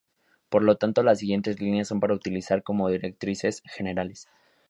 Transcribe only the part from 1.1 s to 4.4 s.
siguientes líneas son para utilizar como directrices generales.